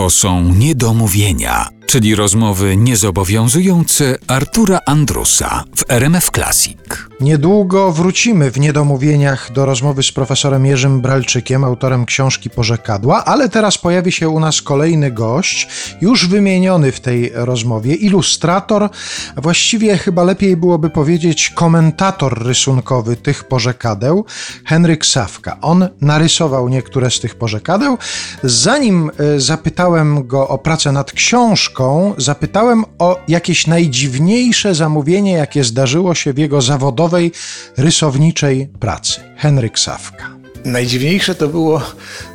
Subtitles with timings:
[0.00, 6.78] To są niedomówienia, czyli rozmowy niezobowiązujące Artura Andrusa w RMF Classic.
[7.20, 13.78] Niedługo wrócimy w niedomówieniach do rozmowy z profesorem Jerzym Bralczykiem, autorem książki Porzekadła, ale teraz
[13.78, 15.68] pojawi się u nas kolejny gość,
[16.00, 18.88] już wymieniony w tej rozmowie, ilustrator,
[19.36, 24.24] właściwie chyba lepiej byłoby powiedzieć komentator rysunkowy tych porzekadeł,
[24.64, 25.60] Henryk Sawka.
[25.60, 27.98] On narysował niektóre z tych porzekadeł.
[28.42, 31.79] Zanim e, zapytałem go o pracę nad książką,
[32.18, 37.32] zapytałem o jakieś najdziwniejsze zamówienie, jakie zdarzyło się w jego zawodowej,
[37.76, 39.20] rysowniczej pracy.
[39.36, 40.40] Henryk Sawka.
[40.64, 41.82] Najdziwniejsze to było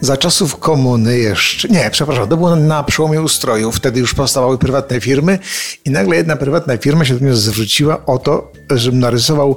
[0.00, 1.68] za czasów komuny jeszcze.
[1.68, 3.72] Nie, przepraszam, to było na przełomie ustroju.
[3.72, 5.38] Wtedy już powstawały prywatne firmy
[5.84, 9.56] i nagle jedna prywatna firma się do mnie zwróciła o to, żebym narysował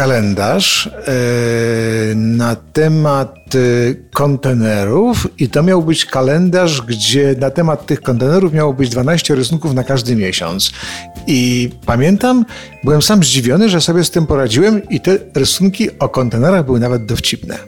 [0.00, 0.90] kalendarz e,
[2.14, 3.58] na temat e,
[4.12, 9.74] kontenerów i to miał być kalendarz, gdzie na temat tych kontenerów miało być 12 rysunków
[9.74, 10.72] na każdy miesiąc.
[11.26, 12.44] I pamiętam,
[12.84, 17.06] byłem sam zdziwiony, że sobie z tym poradziłem i te rysunki o kontenerach były nawet
[17.06, 17.58] dowcipne.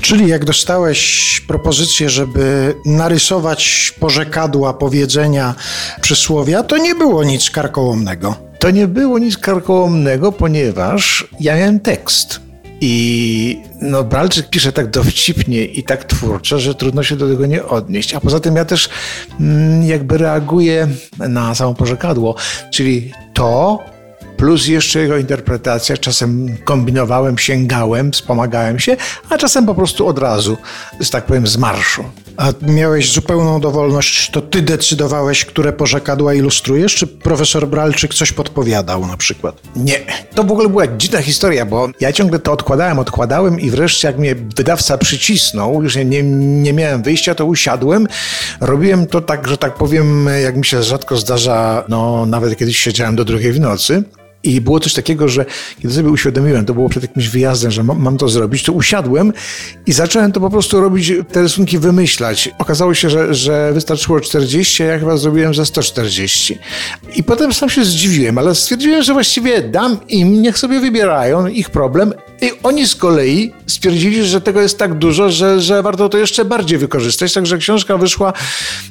[0.00, 5.54] Czyli jak dostałeś propozycję, żeby narysować porzekadła, powiedzenia,
[6.00, 8.47] przysłowia, to nie było nic karkołomnego.
[8.58, 12.40] To nie było nic karkołomnego, ponieważ ja miałem tekst.
[12.80, 17.64] I no, Bralczyk pisze tak dowcipnie i tak twórczo, że trudno się do tego nie
[17.64, 18.14] odnieść.
[18.14, 18.88] A poza tym ja też
[19.40, 22.34] mm, jakby reaguję na samo porzekadło,
[22.70, 23.78] czyli to
[24.36, 25.96] plus jeszcze jego interpretacja.
[25.96, 28.96] Czasem kombinowałem, sięgałem, wspomagałem się,
[29.30, 30.56] a czasem po prostu od razu,
[31.00, 32.04] że tak powiem, z marszu.
[32.38, 39.06] A miałeś zupełną dowolność, to ty decydowałeś, które porzekadła ilustrujesz, czy profesor Bralczyk coś podpowiadał
[39.06, 39.60] na przykład?
[39.76, 40.00] Nie,
[40.34, 44.18] to w ogóle była dziwna historia, bo ja ciągle to odkładałem, odkładałem i wreszcie jak
[44.18, 48.06] mnie wydawca przycisnął, już nie, nie miałem wyjścia, to usiadłem.
[48.60, 53.16] Robiłem to tak, że tak powiem, jak mi się rzadko zdarza, no nawet kiedyś siedziałem
[53.16, 54.02] do drugiej w nocy.
[54.48, 55.44] I było coś takiego, że
[55.82, 59.32] kiedy sobie uświadomiłem, to było przed jakimś wyjazdem, że mam, to zrobić, to usiadłem
[59.86, 62.50] i zacząłem to po prostu robić, te rysunki wymyślać.
[62.58, 66.58] Okazało się, że, że wystarczyło 40, a ja chyba zrobiłem za 140.
[67.16, 71.70] I potem sam się zdziwiłem, ale stwierdziłem, że właściwie dam im, niech sobie wybierają, ich
[71.70, 72.14] problem.
[72.40, 76.44] I oni z kolei stwierdzili, że tego jest tak dużo, że, że warto to jeszcze
[76.44, 77.32] bardziej wykorzystać.
[77.32, 78.32] Także książka wyszła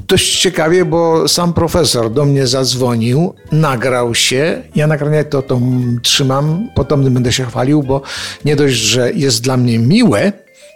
[0.08, 4.62] dość ciekawie, bo sam profesor do mnie zadzwonił, nagrał się.
[4.76, 5.60] Ja nagranie to, to
[6.04, 8.02] trzymam, potem będę się chwalił, bo
[8.46, 10.32] nie dość, że jest dla mnie miłe,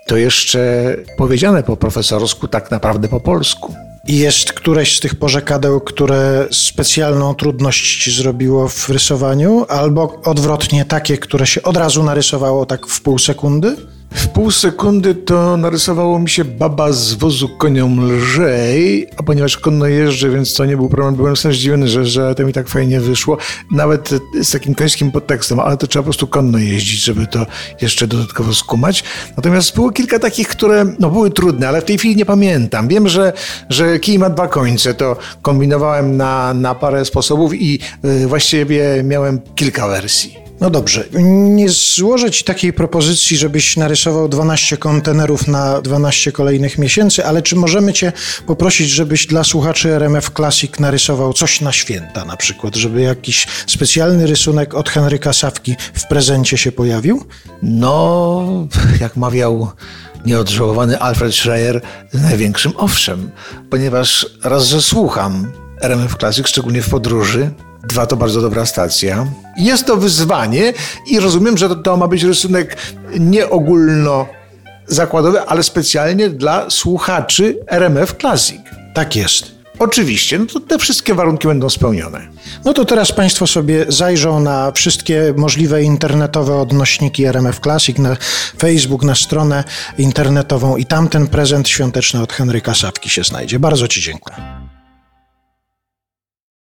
[0.08, 3.76] to jeszcze powiedziane po profesorsku, tak naprawdę po polsku.
[4.12, 11.18] Jest któreś z tych porzekadeł, które specjalną trudność ci zrobiło w rysowaniu, albo odwrotnie takie,
[11.18, 13.76] które się od razu narysowało tak w pół sekundy?
[14.12, 19.88] W pół sekundy to narysowało mi się baba z wozu konią lżej, a ponieważ konno
[19.88, 21.16] jeżdżę, więc to nie był problem.
[21.16, 23.38] Byłem sam zdziwiony, że, że to mi tak fajnie wyszło.
[23.72, 24.10] Nawet
[24.42, 27.46] z takim końskim podtekstem, ale to trzeba po prostu konno jeździć, żeby to
[27.82, 29.04] jeszcze dodatkowo skumać.
[29.38, 32.88] Natomiast było kilka takich, które no, były trudne, ale w tej chwili nie pamiętam.
[32.88, 33.34] Wiem, że,
[33.70, 34.94] że kij ma dwa końce.
[34.94, 40.51] To kombinowałem na, na parę sposobów i yy, właściwie miałem kilka wersji.
[40.62, 47.26] No dobrze, nie złożę Ci takiej propozycji, żebyś narysował 12 kontenerów na 12 kolejnych miesięcy,
[47.26, 48.14] ale czy możemy Cię
[48.48, 54.28] poprosić, żebyś dla słuchaczy RMF Classic narysował coś na święta na przykład, żeby jakiś specjalny
[54.28, 57.26] rysunek od Henryka Sawki w prezencie się pojawił?
[57.62, 58.68] No,
[59.00, 59.72] jak mawiał
[60.26, 61.82] nieodżałowany Alfred Schreier,
[62.14, 63.32] największym owszem,
[63.70, 67.52] ponieważ raz, że słucham RMF Classic, szczególnie w podróży,
[67.84, 69.28] Dwa to bardzo dobra stacja.
[69.58, 70.74] Jest to wyzwanie
[71.08, 72.78] i rozumiem, że to, to ma być rysunek
[73.20, 74.28] nie ogólno
[74.88, 78.62] zakładowy, ale specjalnie dla słuchaczy RMF Classic.
[78.94, 79.62] Tak jest.
[79.80, 82.28] Oczywiście, no to te wszystkie warunki będą spełnione.
[82.66, 88.18] No to teraz Państwo sobie zajrzą na wszystkie możliwe internetowe odnośniki RMF Classic, na
[88.60, 89.64] Facebook, na stronę
[89.98, 93.60] internetową i tam ten prezent świąteczny od Henryka Sawki się znajdzie.
[93.60, 94.71] Bardzo Ci dziękuję.